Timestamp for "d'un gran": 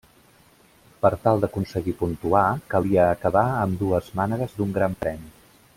4.61-4.97